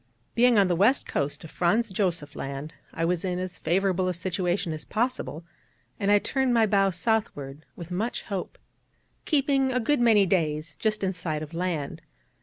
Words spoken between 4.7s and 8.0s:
as possible, and I turned my bow southward with